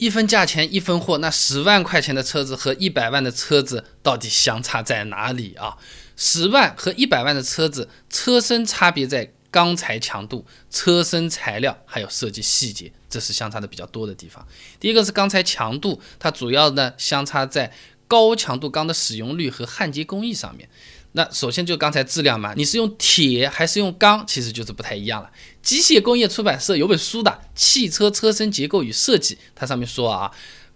[0.00, 5.76] 一分价钱一分货，那十万块钱的车子和一百万的车子到底相差在哪里啊？
[6.16, 14.48] 十万和一百万的车子，车身差别在钢材强度、车身材料还有设计细节，这是相差的比较多的地方。
[14.80, 17.70] 第一个是钢材强度，它主要呢相差在
[18.08, 20.66] 高强度钢的使用率和焊接工艺上面。
[21.12, 25.30] 那首先就钢材质量嘛，你是用铁还是用钢，其实就是不太一样了。
[25.60, 30.30] 机械工业出版社有本书的《汽车车身结构与设计》，它上面说啊，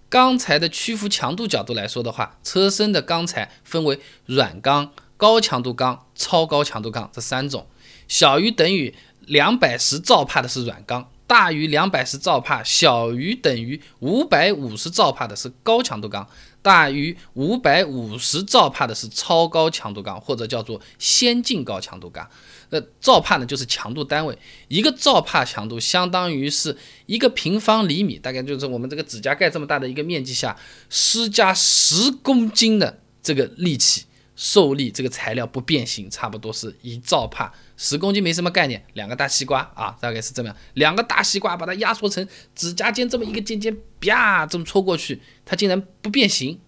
[0.09, 7.67] 钢材的屈服强度角度来说的话，车身的钢材分为软钢、高强度钢、超高强度钢这三种，
[8.09, 11.11] 小于等于两百十兆帕的是软钢。
[11.26, 16.23] 大于两百十兆帕，小于等于五百五十兆帕的是高强度钢；
[16.64, 22.27] 大于五百五十兆帕的是超高强度钢，或者叫做先进高强度钢。
[22.71, 24.37] 那兆帕呢，就是强度单位，
[24.68, 30.57] 一个兆帕强度相当于是一个平方厘米，大概就是我们这个指甲盖这么大的一个面积下
[30.89, 34.07] 施加十公斤的这个力气。
[34.37, 46.61] 受力这个材料不变形，差不多是一兆帕，十公斤没什么概念，两个大西瓜啊，大概是这么样，两个大西瓜把它压缩成指甲尖这么一个尖尖，啪这么戳过去，它竟然不变形，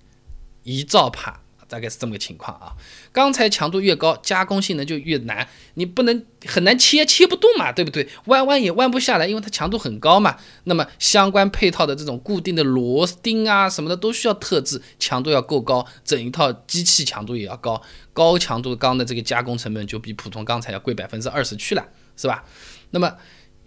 [0.63, 1.43] 一兆帕。
[1.69, 2.73] 大概是这么个情况啊，
[3.13, 8.09] 钢材强度越高，加工性能就越难，你不能很难切，切不动嘛，对不对？
[8.27, 10.37] 弯弯也弯不下来，因为它强度很高嘛。
[10.65, 17.81] 那么相关配套的这种固定的螺钉啊什么的都需要特制，强度要够高，整一套机器强度也要高，
[18.13, 21.87] 高强度钢的这个加工成本就比普通钢材要贵百分之二十去了，
[22.17, 22.45] 是吧？
[22.91, 23.17] 那么。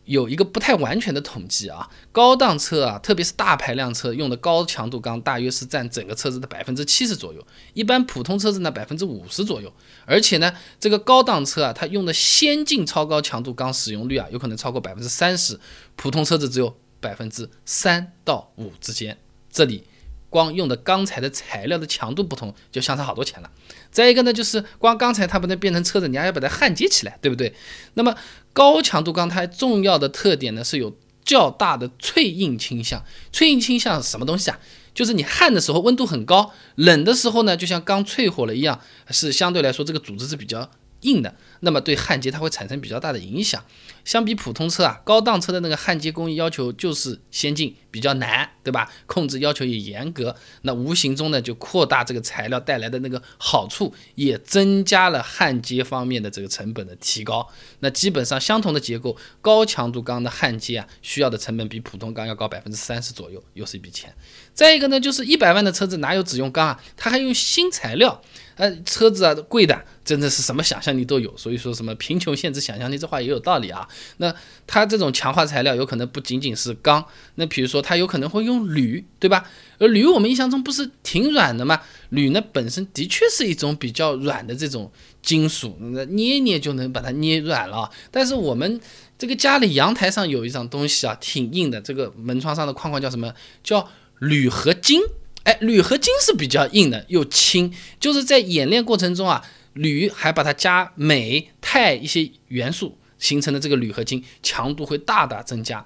[0.10, 7.46] 有一个不太完全的统计啊，高档车啊，特别是大排量车用的高强度钢，大约是占整个车子的百分之七十左右。
[7.76, 9.72] 一般普通车子呢，百分之五十左右。
[10.06, 15.60] 而且呢，这个高档车啊，它用的先进超高强度钢使用率啊，有可能超过百分之三十，
[15.96, 19.16] 普通车子只有百分之三到五之间。
[19.52, 19.84] 这里。
[20.30, 23.50] 光用的钢材的材料的强度不同，就相差好多钱了。
[23.92, 27.54] 再一个呢，就是光钢材它不能变成车子，你还要把它焊接起来，对不对？
[27.96, 28.16] 那么
[28.54, 33.04] 高强度钢它重要的特点呢，是有较大的脆硬倾向。
[33.32, 34.60] 脆硬倾向是什么东西啊？
[34.94, 38.80] 就是你焊的时候温度很高，冷的时候呢，就像钢淬火了一样，
[39.10, 40.70] 是相对来说这个组织是比较。
[41.04, 43.64] 硬的，那么对焊接它会产生比较大的影响。
[44.04, 48.88] 相比普通车啊，高档车的那个焊接工艺要求就是先进，比较难，对吧？
[49.08, 57.48] 控制要求也严格，那无形中呢就扩大这个材料带来的那个好处，也增加了焊接方面的这个成本的提高。
[57.80, 64.14] 那基本上相同的结构，高强度钢的焊接啊，需要的成本比普通钢要高百分之三十左右，又是一笔钱。
[64.54, 66.80] 再一个呢，就是一百万的车子哪有只用钢啊？
[66.96, 68.22] 它还用新材料。
[68.56, 73.88] 呃，车子啊，贵的真的是什么想象力都有，所以说什么贫穷限制想象力，这话也有道理啊。
[74.18, 74.36] 那
[74.68, 79.50] 它这种强化材料有可能不仅仅是钢，那比如说它有可能会用铝，对吧？
[79.78, 81.82] 而铝我们印象中不是挺软的吗？
[82.10, 87.90] 铝呢本身的确是一种比较软的这种金属，那捏捏就能把它捏软了。
[88.12, 88.80] 但是我们
[89.18, 93.34] 这个家里阳台上有一张东西啊，挺硬的，这个门窗上的框框叫什么？
[93.64, 93.90] 叫
[94.20, 95.02] 铝合金。
[95.44, 99.44] 哎，铝合金是比较硬的，又轻，就是在演练过程中啊，
[99.74, 105.84] 铝还把它加镁、钛一些元素形成的这个铝合金，强度会大大增加。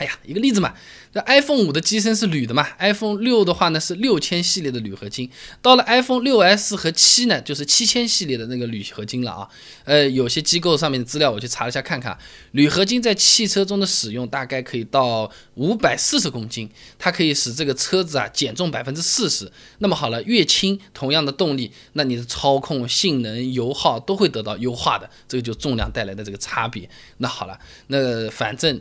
[0.00, 0.72] 哎呀，一个例子嘛，
[1.12, 5.30] 那 iPhone 五的机身是铝的嘛，iPhone 六的话呢是六千系列的铝合金，
[5.60, 9.46] 到了 iPhone 六 S 和七呢就是七千系列的那个铝合金了啊。
[9.84, 12.16] 呃，有些机构上面的资料我去查了一下，看看
[12.52, 19.52] 铝合金在汽车中的使用大概可以到五百四十公斤，它可以使这个车子啊减重百分之四十。
[19.80, 26.88] 那么好了，越轻同样的动力，那你的操控性能、油耗都会得到优化的，这个就重量带来的这个差别。
[27.18, 28.80] 那好了，那反正。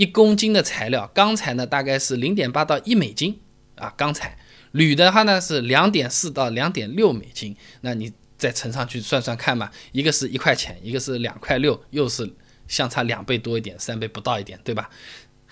[0.00, 3.38] 一公斤的材料，钢材呢大概是零点八到一美金
[3.74, 4.30] 啊，钢材；
[4.72, 7.54] 铝的话呢是两点四到两点六美金。
[7.82, 12.26] 那你再乘上去算算看嘛，一个是一块钱，一个是两块六，又是
[12.66, 14.88] 相差两倍多一点，三倍不到一点，对吧？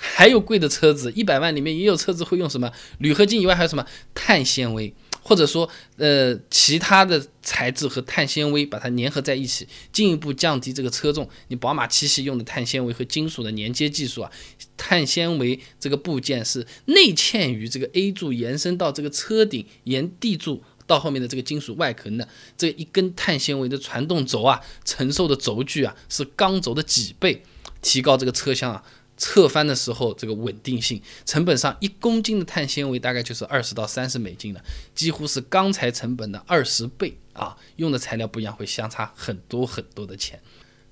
[0.00, 3.84] 还有贵的车子，一百万里面也有车子会用什么铝合金以外还有什么
[4.14, 4.94] 碳纤维。
[5.20, 5.68] 或者说，
[5.98, 11.28] 呃，其他的材质和碳纤维把它粘合在一起，进一步降低这个车重。
[11.48, 14.32] 你宝马七系用的碳纤维和金属的连接技术啊，
[14.78, 27.42] 碳纤维这个部件是内嵌于这个 A 柱，延伸到这个车顶，沿 D 柱到后面的这个金属外壳的这一根碳纤维的传动轴啊，承受的轴距啊是钢轴的几倍，
[27.82, 28.82] 提高这个车厢啊。
[29.18, 37.56] 侧翻的时候，这个稳定性成本上，一公斤的碳纤维大概就是二十到三十美金了，几乎是钢材成本的二十倍啊！
[37.76, 40.40] 用的材料不一样，会相差很多很多的钱。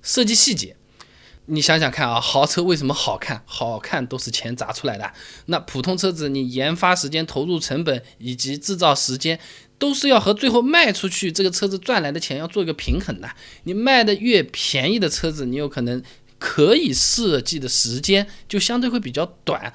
[0.03, 0.75] 设计细节，
[1.45, 3.41] 你想想看啊，豪车为什么好看？
[3.45, 5.13] 好看都是钱砸出来的。
[5.45, 9.39] 那普通车子，你研发时间、投入成本以及制造时间，
[9.77, 13.29] 都是要和最后卖出去这个车子赚来的钱要做一个平衡的。
[13.63, 16.03] 你卖的越便宜的车子，你有可能
[16.37, 19.73] 可以设计的时间就相对会比较短。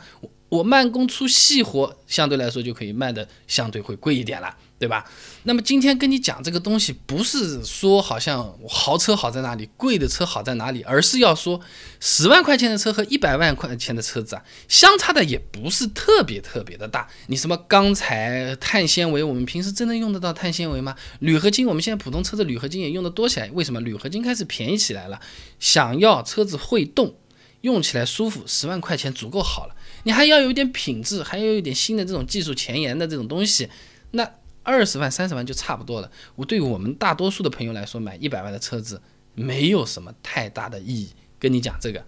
[0.49, 5.09] 我慢工出细活，相对来说就可以卖的相对会贵一点了，对吧？
[5.45, 11.61] 那么今天跟你讲这个东西，不是说好像豪车好在哪里，贵的车好在哪里，而是要说
[12.01, 17.07] 十万块钱的车和一百万块钱的车子啊，相差的也不是特别特别的大。
[17.29, 20.97] 你什么钢材、碳纤维，我们平时真的用得到碳纤维吗？
[21.21, 25.21] 铝合金，我们现在普通车子铝合金也用的多起来，为什么铝合金开始便宜起来了？
[25.61, 27.15] 想要车子会动，
[27.61, 29.77] 用起来舒服，十万块钱足够好了。
[30.03, 33.69] 你还要有一点品质，还要有一点新的这种技术前沿的这种东西，
[34.11, 34.29] 那
[34.63, 36.11] 二十万、三十万就差不多了。
[36.37, 39.03] 我对于我们大多数的朋友来说，买一百万的车子
[39.35, 41.11] 没有什么太大的意义。
[41.39, 42.05] 跟你讲这个，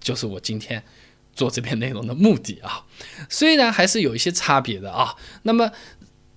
[0.00, 0.82] 就是我今天
[1.34, 2.86] 做这篇内容的目的啊。
[3.28, 5.70] 虽然还是有一些差别的啊，那么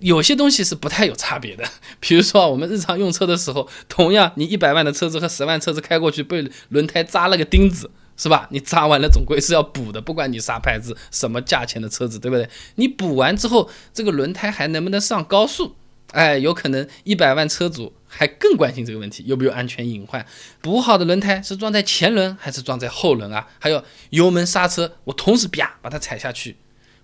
[0.00, 1.64] 有些东西是不太有差别的。
[2.00, 7.90] 比如说我们日常用车的时候，同样你一百万的车子和十万车子开过去，被轮胎扎了个钉子。
[8.16, 8.46] 是吧？
[8.50, 12.48] 你扎完了总归是要补的，不管你啥牌子、什么价钱的车子，对不对？
[12.76, 15.74] 你补完之后，这个轮胎还能不能上高速？
[16.12, 20.26] 哎，有可能一百万车主还更关心这个问题，有没有安全隐患？
[20.60, 23.48] 补好的轮胎是装在前轮还是装在后轮啊？
[23.58, 26.56] 还有油门刹车，我同时啪把它踩下去，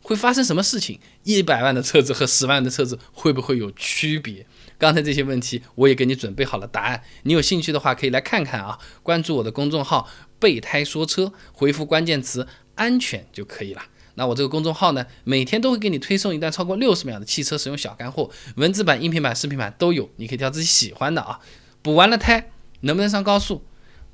[0.03, 1.01] 会发生什么事情？
[1.25, 4.45] 一百万的车子和十万的车子会不会有区别？
[4.77, 10.07] 刚才这些问题我也给你准备好了答案，你有兴趣的话可以来看看啊，关注我的公众号。
[10.39, 12.47] 备胎说车，回复关键词
[12.77, 13.83] “安全”就可以了。
[14.15, 21.39] 那我这个公众号呢，每天都会给你推送一段超过六十秒的汽车使用小干货，文字版、音频版、视频版都有，你可以挑自己喜欢的啊。
[21.83, 22.51] 补完了胎
[22.81, 23.65] 能不能上高速？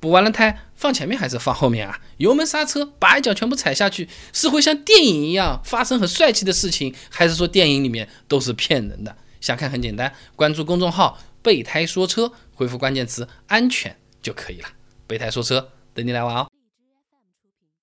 [0.01, 1.99] 补完了胎放前面还是放后面啊？
[2.19, 9.17] 油门刹车把一脚全部踩下去，是会像电影一样发生很帅气的事情，还是说电影里面都是骗人的？
[9.41, 14.69] 想看很简单，关注公众号“备胎说车”，回复关键词“安全”就可以了。
[15.07, 15.71] 备胎说车。
[15.95, 16.54] 等你来玩哦。